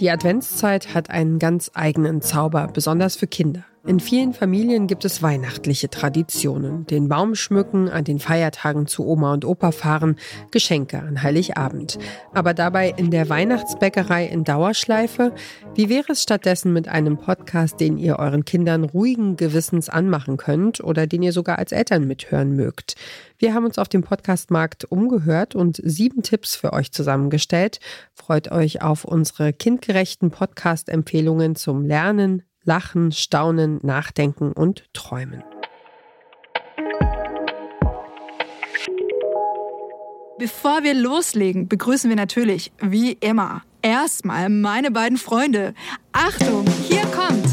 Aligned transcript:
Die 0.00 0.10
Adventszeit 0.10 0.92
hat 0.92 1.10
einen 1.10 1.38
ganz 1.38 1.70
eigenen 1.74 2.20
Zauber, 2.20 2.68
besonders 2.72 3.16
für 3.16 3.28
Kinder. 3.28 3.64
In 3.86 4.00
vielen 4.00 4.32
Familien 4.32 4.86
gibt 4.86 5.04
es 5.04 5.22
weihnachtliche 5.22 5.90
Traditionen. 5.90 6.86
Den 6.86 7.06
Baum 7.10 7.34
schmücken, 7.34 7.90
an 7.90 8.04
den 8.04 8.18
Feiertagen 8.18 8.86
zu 8.86 9.06
Oma 9.06 9.34
und 9.34 9.44
Opa 9.44 9.72
fahren, 9.72 10.16
Geschenke 10.50 11.00
an 11.00 11.22
Heiligabend. 11.22 11.98
Aber 12.32 12.54
dabei 12.54 12.94
in 12.96 13.10
der 13.10 13.28
Weihnachtsbäckerei 13.28 14.24
in 14.24 14.42
Dauerschleife? 14.42 15.34
Wie 15.74 15.90
wäre 15.90 16.12
es 16.12 16.22
stattdessen 16.22 16.72
mit 16.72 16.88
einem 16.88 17.18
Podcast, 17.18 17.78
den 17.78 17.98
ihr 17.98 18.18
euren 18.18 18.46
Kindern 18.46 18.84
ruhigen 18.84 19.36
Gewissens 19.36 19.90
anmachen 19.90 20.38
könnt 20.38 20.82
oder 20.82 21.06
den 21.06 21.22
ihr 21.22 21.32
sogar 21.32 21.58
als 21.58 21.70
Eltern 21.70 22.06
mithören 22.06 22.56
mögt? 22.56 22.94
Wir 23.36 23.52
haben 23.52 23.66
uns 23.66 23.76
auf 23.76 23.90
dem 23.90 24.02
Podcastmarkt 24.02 24.86
umgehört 24.86 25.54
und 25.54 25.78
sieben 25.84 26.22
Tipps 26.22 26.56
für 26.56 26.72
euch 26.72 26.90
zusammengestellt. 26.90 27.80
Freut 28.14 28.50
euch 28.50 28.80
auf 28.80 29.04
unsere 29.04 29.52
kindgerechten 29.52 30.30
Podcast-Empfehlungen 30.30 31.54
zum 31.54 31.84
Lernen, 31.84 32.44
Lachen, 32.64 33.12
Staunen, 33.12 33.78
Nachdenken 33.82 34.52
und 34.52 34.84
Träumen. 34.92 35.42
Bevor 40.38 40.82
wir 40.82 40.94
loslegen, 40.94 41.68
begrüßen 41.68 42.10
wir 42.10 42.16
natürlich, 42.16 42.72
wie 42.80 43.12
immer, 43.12 43.62
erstmal 43.82 44.48
meine 44.48 44.90
beiden 44.90 45.16
Freunde. 45.16 45.74
Achtung, 46.12 46.64
hier 46.88 47.04
kommt 47.06 47.46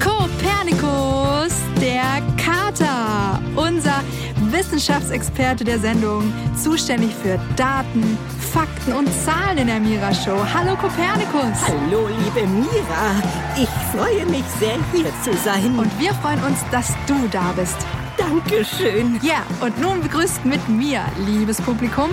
Kopernikus, 0.00 1.52
der 1.80 2.22
Kater, 2.36 3.42
unser 3.56 4.04
Wissenschaftsexperte 4.52 5.64
der 5.64 5.78
Sendung, 5.80 6.32
zuständig 6.56 7.14
für 7.14 7.38
Daten, 7.56 8.16
Fakten 8.52 8.92
und 8.94 9.08
Zahlen 9.24 9.58
in 9.58 9.66
der 9.68 9.78
Mira 9.78 10.12
Show. 10.12 10.44
Hallo 10.52 10.74
Kopernikus. 10.76 11.56
Hallo 11.68 12.08
liebe 12.08 12.46
Mira. 12.48 13.14
Ich 13.56 13.68
freue 13.94 14.26
mich 14.26 14.44
sehr 14.58 14.76
hier 14.92 15.10
zu 15.22 15.32
sein. 15.44 15.78
Und 15.78 15.90
wir 16.00 16.12
freuen 16.14 16.42
uns, 16.42 16.58
dass 16.72 16.88
du 17.06 17.28
da 17.30 17.52
bist. 17.56 17.76
Dankeschön. 18.16 19.20
Ja, 19.22 19.42
und 19.60 19.80
nun 19.80 20.02
begrüßt 20.02 20.44
mit 20.44 20.68
mir, 20.68 21.02
liebes 21.26 21.62
Publikum, 21.62 22.10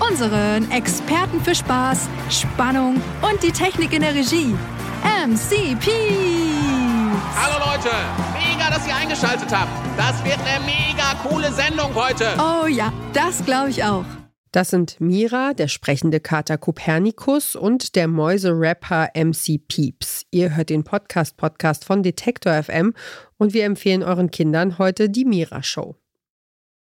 unseren 0.00 0.68
Experten 0.72 1.40
für 1.40 1.54
Spaß, 1.54 2.08
Spannung 2.28 3.00
und 3.22 3.42
die 3.42 3.52
Technik 3.52 3.92
in 3.92 4.02
der 4.02 4.14
Regie, 4.14 4.56
MCP. 5.24 5.90
Hallo 7.36 7.72
Leute, 7.72 7.90
mega, 8.34 8.70
dass 8.70 8.86
ihr 8.88 8.96
eingeschaltet 8.96 9.48
habt. 9.52 9.70
Das 9.96 10.22
wird 10.24 10.38
eine 10.40 10.64
mega 10.64 11.14
coole 11.22 11.52
Sendung 11.52 11.94
heute. 11.94 12.34
Oh 12.38 12.66
ja, 12.66 12.92
das 13.12 13.44
glaube 13.44 13.70
ich 13.70 13.84
auch. 13.84 14.04
Das 14.52 14.70
sind 14.70 15.00
Mira, 15.00 15.54
der 15.54 15.68
sprechende 15.68 16.18
Kater 16.18 16.58
Kopernikus 16.58 17.54
und 17.54 17.94
der 17.94 18.08
Mäuse-Rapper 18.08 19.10
MC 19.14 19.60
Peeps. 19.68 20.26
Ihr 20.32 20.56
hört 20.56 20.70
den 20.70 20.82
Podcast-Podcast 20.82 21.84
von 21.84 22.02
Detektor 22.02 22.60
FM 22.60 22.94
und 23.38 23.54
wir 23.54 23.64
empfehlen 23.64 24.02
euren 24.02 24.32
Kindern 24.32 24.78
heute 24.78 25.08
die 25.08 25.24
Mira 25.24 25.62
Show. 25.62 25.99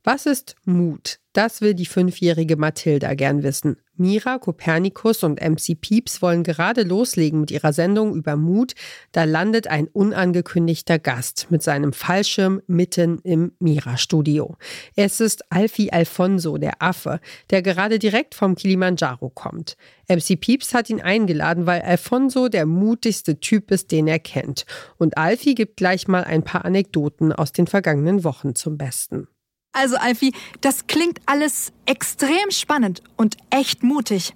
Was 0.05 0.25
ist 0.25 0.55
Mut? 0.65 1.19
Das 1.31 1.61
will 1.61 1.73
die 1.73 1.85
fünfjährige 1.85 2.57
Mathilda 2.57 3.13
gern 3.13 3.41
wissen. 3.41 3.77
Mira, 3.95 4.37
Kopernikus 4.37 5.23
und 5.23 5.39
MC 5.41 5.79
Pieps 5.79 6.21
wollen 6.21 6.43
gerade 6.43 6.83
loslegen 6.83 7.39
mit 7.39 7.51
ihrer 7.51 7.71
Sendung 7.71 8.13
über 8.13 8.35
Mut. 8.35 8.73
Da 9.13 9.23
landet 9.23 9.67
ein 9.67 9.87
unangekündigter 9.87 10.99
Gast 10.99 11.47
mit 11.51 11.63
seinem 11.63 11.93
Fallschirm 11.93 12.61
mitten 12.67 13.19
im 13.19 13.53
Mira-Studio. 13.59 14.57
Es 14.97 15.21
ist 15.21 15.49
Alfie 15.49 15.93
Alfonso, 15.93 16.57
der 16.57 16.81
Affe, 16.81 17.21
der 17.49 17.61
gerade 17.61 17.97
direkt 17.97 18.35
vom 18.35 18.55
Kilimanjaro 18.55 19.29
kommt. 19.29 19.77
MC 20.09 20.37
Pieps 20.37 20.73
hat 20.73 20.89
ihn 20.89 21.01
eingeladen, 21.01 21.65
weil 21.65 21.81
Alfonso 21.81 22.49
der 22.49 22.65
mutigste 22.65 23.39
Typ 23.39 23.71
ist, 23.71 23.91
den 23.93 24.07
er 24.07 24.19
kennt. 24.19 24.65
Und 24.97 25.17
Alfie 25.17 25.55
gibt 25.55 25.77
gleich 25.77 26.09
mal 26.09 26.25
ein 26.25 26.43
paar 26.43 26.65
Anekdoten 26.65 27.31
aus 27.31 27.53
den 27.53 27.67
vergangenen 27.67 28.25
Wochen 28.25 28.53
zum 28.53 28.77
Besten. 28.77 29.29
Also, 29.73 29.97
Alfie, 29.97 30.33
das 30.61 30.87
klingt 30.87 31.19
alles 31.25 31.73
extrem 31.85 32.51
spannend 32.51 33.01
und 33.17 33.37
echt 33.49 33.83
mutig. 33.83 34.33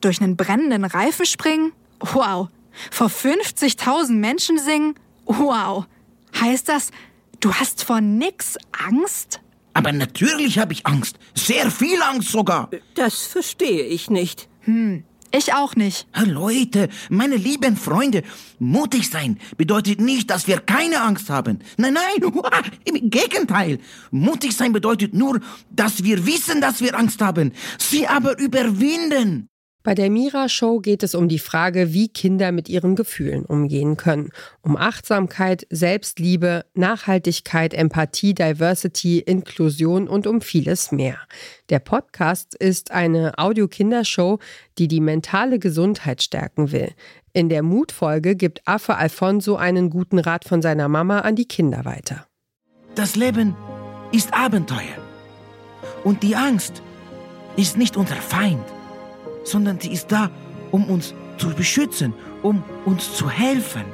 Durch 0.00 0.20
einen 0.20 0.36
brennenden 0.36 0.84
Reifen 0.84 1.26
springen? 1.26 1.72
Wow. 2.00 2.48
Vor 2.90 3.08
50.000 3.08 4.12
Menschen 4.12 4.58
singen? 4.58 4.94
Wow. 5.24 5.86
Heißt 6.38 6.68
das, 6.68 6.90
du 7.40 7.54
hast 7.54 7.84
vor 7.84 8.00
nix 8.00 8.56
Angst? 8.72 9.40
Aber 9.72 9.92
natürlich 9.92 10.58
habe 10.58 10.72
ich 10.72 10.86
Angst. 10.86 11.18
Sehr 11.34 11.70
viel 11.70 12.00
Angst 12.02 12.30
sogar. 12.30 12.70
Das 12.94 13.26
verstehe 13.26 13.84
ich 13.84 14.08
nicht. 14.10 14.48
Hm, 14.62 15.04
ich 15.36 15.54
auch 15.54 15.76
nicht. 15.76 16.06
Leute, 16.24 16.88
meine 17.08 17.36
lieben 17.36 17.76
Freunde, 17.76 18.22
mutig 18.58 19.10
sein 19.10 19.38
bedeutet 19.56 20.00
nicht, 20.00 20.30
dass 20.30 20.46
wir 20.46 20.58
keine 20.58 21.00
Angst 21.00 21.30
haben. 21.30 21.60
Nein, 21.76 21.94
nein, 21.94 22.32
im 22.84 23.10
Gegenteil. 23.10 23.78
Mutig 24.10 24.56
sein 24.56 24.72
bedeutet 24.72 25.14
nur, 25.14 25.40
dass 25.70 26.04
wir 26.04 26.26
wissen, 26.26 26.60
dass 26.60 26.80
wir 26.80 26.96
Angst 26.98 27.20
haben, 27.20 27.52
sie 27.78 28.06
aber 28.06 28.38
überwinden. 28.38 29.48
Bei 29.86 29.94
der 29.94 30.10
Mira 30.10 30.48
Show 30.48 30.80
geht 30.80 31.04
es 31.04 31.14
um 31.14 31.28
die 31.28 31.38
Frage, 31.38 31.92
wie 31.92 32.08
Kinder 32.08 32.50
mit 32.50 32.68
ihren 32.68 32.96
Gefühlen 32.96 33.44
umgehen 33.44 33.96
können. 33.96 34.30
Um 34.60 34.76
Achtsamkeit, 34.76 35.64
Selbstliebe, 35.70 36.64
Nachhaltigkeit, 36.74 37.72
Empathie, 37.72 38.34
Diversity, 38.34 39.20
Inklusion 39.20 40.08
und 40.08 40.26
um 40.26 40.40
vieles 40.40 40.90
mehr. 40.90 41.18
Der 41.68 41.78
Podcast 41.78 42.56
ist 42.56 42.90
eine 42.90 43.38
Audio-Kindershow, 43.38 44.40
die 44.76 44.88
die 44.88 45.00
mentale 45.00 45.60
Gesundheit 45.60 46.20
stärken 46.20 46.72
will. 46.72 46.90
In 47.32 47.48
der 47.48 47.62
Mutfolge 47.62 48.34
gibt 48.34 48.66
Affe 48.66 48.96
Alfonso 48.96 49.54
einen 49.54 49.88
guten 49.88 50.18
Rat 50.18 50.44
von 50.44 50.62
seiner 50.62 50.88
Mama 50.88 51.20
an 51.20 51.36
die 51.36 51.46
Kinder 51.46 51.84
weiter. 51.84 52.26
Das 52.96 53.14
Leben 53.14 53.54
ist 54.10 54.34
Abenteuer. 54.34 54.98
Und 56.02 56.24
die 56.24 56.34
Angst 56.34 56.82
ist 57.56 57.76
nicht 57.76 57.96
unser 57.96 58.16
Feind 58.16 58.64
sondern 59.46 59.80
sie 59.80 59.92
ist 59.92 60.12
da, 60.12 60.30
um 60.70 60.88
uns 60.90 61.14
zu 61.38 61.50
beschützen, 61.50 62.12
um 62.42 62.62
uns 62.84 63.14
zu 63.14 63.30
helfen. 63.30 63.84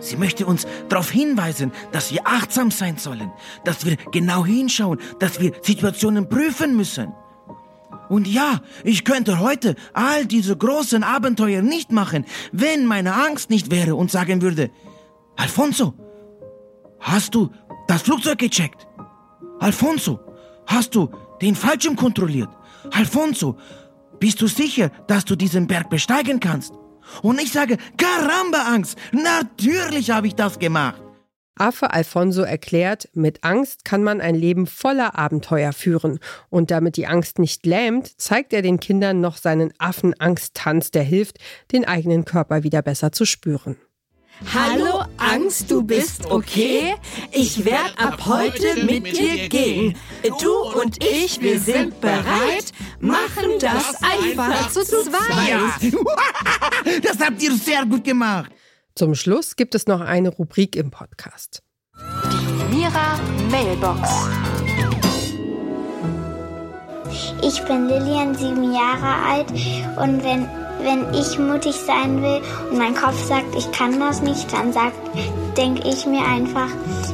Sie 0.00 0.16
möchte 0.16 0.46
uns 0.46 0.66
darauf 0.88 1.10
hinweisen, 1.10 1.72
dass 1.90 2.12
wir 2.12 2.20
achtsam 2.24 2.70
sein 2.70 2.98
sollen, 2.98 3.32
dass 3.64 3.84
wir 3.84 3.96
genau 4.12 4.44
hinschauen, 4.44 5.00
dass 5.18 5.40
wir 5.40 5.52
Situationen 5.62 6.28
prüfen 6.28 6.76
müssen. 6.76 7.12
Und 8.08 8.26
ja, 8.26 8.60
ich 8.84 9.04
könnte 9.04 9.40
heute 9.40 9.74
all 9.92 10.24
diese 10.24 10.56
großen 10.56 11.02
Abenteuer 11.02 11.62
nicht 11.62 11.92
machen, 11.92 12.24
wenn 12.52 12.86
meine 12.86 13.14
Angst 13.14 13.50
nicht 13.50 13.70
wäre 13.70 13.96
und 13.96 14.10
sagen 14.10 14.40
würde, 14.40 14.70
Alfonso, 15.36 15.94
hast 17.00 17.34
du 17.34 17.50
das 17.86 18.02
Flugzeug 18.02 18.38
gecheckt? 18.38 18.86
Alfonso, 19.58 20.20
hast 20.66 20.94
du 20.94 21.10
den 21.42 21.54
Fallschirm 21.54 21.96
kontrolliert? 21.96 22.48
Alfonso, 22.92 23.56
bist 24.20 24.40
du 24.40 24.46
sicher, 24.46 24.90
dass 25.06 25.24
du 25.24 25.36
diesen 25.36 25.66
Berg 25.66 25.90
besteigen 25.90 26.40
kannst? 26.40 26.72
Und 27.22 27.40
ich 27.40 27.52
sage, 27.52 27.78
Caramba 27.96 28.62
Angst, 28.74 28.98
natürlich 29.12 30.10
habe 30.10 30.26
ich 30.26 30.34
das 30.34 30.58
gemacht. 30.58 31.00
Affe 31.58 31.92
Alfonso 31.92 32.42
erklärt, 32.42 33.08
mit 33.14 33.42
Angst 33.42 33.84
kann 33.84 34.04
man 34.04 34.20
ein 34.20 34.36
Leben 34.36 34.66
voller 34.66 35.18
Abenteuer 35.18 35.72
führen. 35.72 36.20
Und 36.50 36.70
damit 36.70 36.96
die 36.96 37.06
Angst 37.06 37.38
nicht 37.38 37.66
lähmt, 37.66 38.20
zeigt 38.20 38.52
er 38.52 38.62
den 38.62 38.78
Kindern 38.78 39.20
noch 39.20 39.36
seinen 39.36 39.72
Affenangsttanz, 39.78 40.90
der 40.92 41.02
hilft, 41.02 41.38
den 41.72 41.84
eigenen 41.84 42.24
Körper 42.24 42.62
wieder 42.62 42.82
besser 42.82 43.12
zu 43.12 43.24
spüren. 43.24 43.76
Hallo 44.54 45.02
Angst, 45.16 45.68
du 45.68 45.82
bist 45.82 46.30
okay? 46.30 46.94
Ich 47.32 47.64
werde 47.64 47.98
ab 47.98 48.24
heute 48.24 48.84
mit 48.84 49.18
dir 49.18 49.48
gehen. 49.48 49.96
Du 50.40 50.80
und 50.80 51.02
ich, 51.02 51.40
wir 51.40 51.58
sind 51.58 52.00
bereit, 52.00 52.72
machen 53.00 53.58
das 53.60 53.94
einfach 54.02 54.70
zu 54.70 54.84
zweit. 54.84 55.92
Das 57.02 57.18
habt 57.20 57.42
ihr 57.42 57.52
sehr 57.54 57.84
gut 57.86 58.04
gemacht. 58.04 58.50
Zum 58.94 59.14
Schluss 59.14 59.56
gibt 59.56 59.74
es 59.74 59.86
noch 59.86 60.00
eine 60.00 60.30
Rubrik 60.30 60.74
im 60.76 60.90
Podcast. 60.90 61.62
Die 62.00 62.76
Mira 62.76 63.18
Mailbox. 63.50 64.08
Ich 67.42 67.62
bin 67.64 67.88
Lilian, 67.88 68.34
sieben 68.34 68.72
Jahre 68.72 69.14
alt 69.26 69.50
und 69.96 70.24
wenn 70.24 70.48
wenn 70.82 71.12
ich 71.12 71.38
mutig 71.38 71.74
sein 71.74 72.22
will 72.22 72.40
und 72.70 72.78
mein 72.78 72.94
Kopf 72.94 73.20
sagt, 73.24 73.54
ich 73.56 73.70
kann 73.72 73.98
das 73.98 74.22
nicht, 74.22 74.52
dann 74.52 74.72
denke 75.56 75.88
ich 75.88 76.06
mir 76.06 76.24
einfach, 76.24 76.68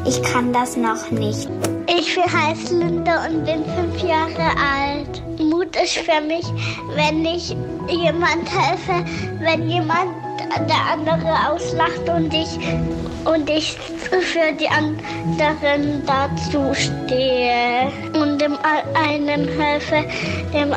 ich 0.07 0.23
kann 0.23 0.53
das 0.53 0.77
noch 0.77 1.11
nicht. 1.11 1.49
Ich 1.89 2.17
heiße 2.17 2.79
Linda 2.79 3.27
und 3.27 3.45
bin 3.45 3.65
fünf 3.65 4.03
Jahre 4.03 4.51
alt. 4.59 5.23
Mut 5.75 5.83
ist 5.83 5.99
für 5.99 6.21
mich, 6.21 6.45
wenn 6.95 7.25
ich 7.25 7.57
jemand 7.89 8.49
helfe, 8.51 9.05
wenn 9.41 9.69
jemand 9.69 10.11
der 10.69 10.93
andere 10.93 11.51
auslacht 11.51 12.09
und 12.09 12.33
ich, 12.33 12.59
und 13.25 13.49
ich 13.51 13.77
für 13.77 14.53
die 14.59 14.69
anderen 14.69 16.03
dazu 16.07 16.73
stehe 16.75 17.91
und 18.15 18.41
dem 18.41 18.57
einen 18.95 19.49
helfe, 19.61 20.05
dem, 20.53 20.71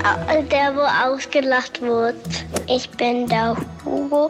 der 0.52 0.76
wo 0.76 1.12
ausgelacht 1.12 1.82
wird. 1.82 2.16
Ich 2.68 2.90
bin 2.92 3.28
der 3.28 3.56
Hugo 3.86 4.30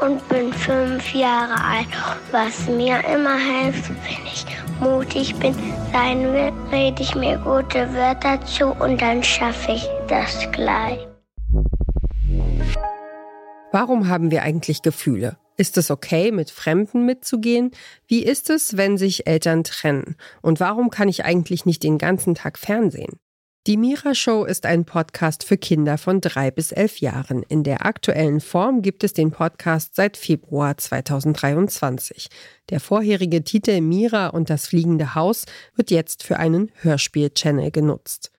und 0.00 0.26
bin 0.28 0.52
fünf 0.52 1.14
Jahre 1.14 1.54
alt. 1.54 1.88
Was 2.30 2.66
mir 2.68 3.02
immer 3.12 3.36
hilft, 3.36 3.88
wenn 3.90 4.26
ich 4.26 4.46
mutig 4.80 5.34
bin, 5.36 5.54
sein 5.92 6.32
will, 6.32 6.52
rede 6.70 7.02
ich 7.02 7.14
mir 7.14 7.38
gute 7.38 7.92
Wörter 7.94 8.40
zu 8.46 8.66
und 8.66 9.00
dann 9.00 9.22
schaffe 9.22 9.72
ich 9.72 9.88
das 10.08 10.50
gleich. 10.52 11.06
Warum 13.72 14.08
haben 14.08 14.30
wir 14.30 14.42
eigentlich 14.42 14.82
Gefühle? 14.82 15.36
Ist 15.56 15.78
es 15.78 15.90
okay, 15.90 16.32
mit 16.32 16.50
Fremden 16.50 17.06
mitzugehen? 17.06 17.70
Wie 18.06 18.22
ist 18.22 18.50
es, 18.50 18.76
wenn 18.76 18.98
sich 18.98 19.26
Eltern 19.26 19.64
trennen? 19.64 20.16
Und 20.42 20.60
warum 20.60 20.90
kann 20.90 21.08
ich 21.08 21.24
eigentlich 21.24 21.66
nicht 21.66 21.82
den 21.82 21.98
ganzen 21.98 22.34
Tag 22.34 22.58
Fernsehen? 22.58 23.18
Die 23.66 23.76
Mira 23.76 24.14
Show 24.14 24.44
ist 24.44 24.64
ein 24.64 24.84
Podcast 24.84 25.42
für 25.42 25.56
Kinder 25.56 25.98
von 25.98 26.20
drei 26.20 26.52
bis 26.52 26.70
elf 26.70 27.00
Jahren. 27.00 27.42
In 27.42 27.64
der 27.64 27.84
aktuellen 27.84 28.40
Form 28.40 28.80
gibt 28.80 29.02
es 29.02 29.12
den 29.12 29.32
Podcast 29.32 29.96
seit 29.96 30.16
Februar 30.16 30.76
2023. 30.76 32.28
Der 32.70 32.78
vorherige 32.78 33.42
Titel 33.42 33.80
Mira 33.80 34.28
und 34.28 34.50
das 34.50 34.68
fliegende 34.68 35.16
Haus 35.16 35.46
wird 35.74 35.90
jetzt 35.90 36.22
für 36.22 36.36
einen 36.36 36.70
Hörspiel-Channel 36.82 37.72
genutzt. 37.72 38.30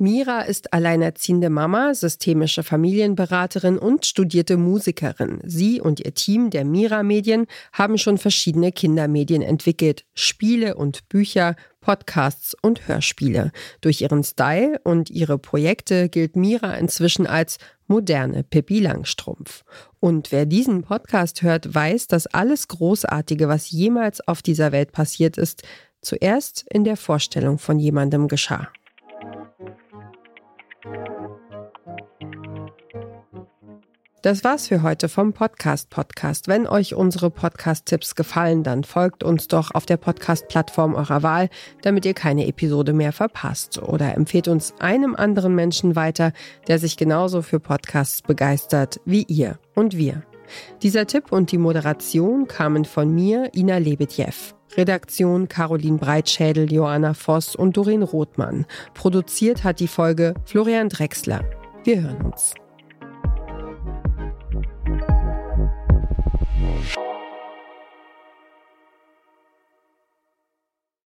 Mira 0.00 0.40
ist 0.40 0.72
alleinerziehende 0.72 1.50
Mama, 1.50 1.92
systemische 1.92 2.62
Familienberaterin 2.62 3.76
und 3.76 4.06
studierte 4.06 4.56
Musikerin. 4.56 5.40
Sie 5.44 5.78
und 5.78 6.00
ihr 6.00 6.14
Team 6.14 6.48
der 6.48 6.64
Mira 6.64 7.02
Medien 7.02 7.44
haben 7.74 7.98
schon 7.98 8.16
verschiedene 8.16 8.72
Kindermedien 8.72 9.42
entwickelt, 9.42 10.06
Spiele 10.14 10.76
und 10.76 11.06
Bücher, 11.10 11.54
Podcasts 11.82 12.56
und 12.62 12.88
Hörspiele. 12.88 13.52
Durch 13.82 14.00
ihren 14.00 14.24
Style 14.24 14.80
und 14.84 15.10
ihre 15.10 15.36
Projekte 15.36 16.08
gilt 16.08 16.34
Mira 16.34 16.76
inzwischen 16.76 17.26
als 17.26 17.58
moderne 17.86 18.42
Pippi 18.42 18.80
Langstrumpf. 18.80 19.64
Und 19.98 20.32
wer 20.32 20.46
diesen 20.46 20.80
Podcast 20.80 21.42
hört, 21.42 21.74
weiß, 21.74 22.06
dass 22.06 22.26
alles 22.26 22.68
Großartige, 22.68 23.48
was 23.48 23.70
jemals 23.70 24.26
auf 24.26 24.40
dieser 24.40 24.72
Welt 24.72 24.92
passiert 24.92 25.36
ist, 25.36 25.62
zuerst 26.00 26.64
in 26.70 26.84
der 26.84 26.96
Vorstellung 26.96 27.58
von 27.58 27.78
jemandem 27.78 28.28
geschah. 28.28 28.70
Das 34.22 34.44
war's 34.44 34.68
für 34.68 34.82
heute 34.82 35.08
vom 35.08 35.32
Podcast 35.32 35.88
Podcast. 35.88 36.46
Wenn 36.46 36.66
euch 36.66 36.94
unsere 36.94 37.30
Podcast-Tipps 37.30 38.14
gefallen, 38.14 38.62
dann 38.62 38.84
folgt 38.84 39.24
uns 39.24 39.48
doch 39.48 39.74
auf 39.74 39.86
der 39.86 39.96
Podcast-Plattform 39.96 40.94
eurer 40.94 41.22
Wahl, 41.22 41.48
damit 41.80 42.04
ihr 42.04 42.12
keine 42.12 42.46
Episode 42.46 42.92
mehr 42.92 43.12
verpasst. 43.12 43.82
Oder 43.82 44.14
empfehlt 44.14 44.46
uns 44.46 44.74
einem 44.78 45.16
anderen 45.16 45.54
Menschen 45.54 45.96
weiter, 45.96 46.34
der 46.68 46.78
sich 46.78 46.98
genauso 46.98 47.40
für 47.40 47.60
Podcasts 47.60 48.20
begeistert 48.20 49.00
wie 49.06 49.22
ihr 49.22 49.58
und 49.74 49.96
wir. 49.96 50.22
Dieser 50.82 51.06
Tipp 51.06 51.32
und 51.32 51.50
die 51.50 51.58
Moderation 51.58 52.46
kamen 52.46 52.84
von 52.84 53.14
mir, 53.14 53.50
Ina 53.54 53.78
Lebedjew. 53.78 54.52
Redaktion 54.76 55.48
Caroline 55.48 55.96
Breitschädel, 55.96 56.70
Joanna 56.70 57.14
Voss 57.14 57.56
und 57.56 57.74
Doreen 57.74 58.02
Rothmann. 58.02 58.66
Produziert 58.92 59.64
hat 59.64 59.80
die 59.80 59.88
Folge 59.88 60.34
Florian 60.44 60.90
Drexler. 60.90 61.42
Wir 61.84 62.02
hören 62.02 62.20
uns. 62.20 62.52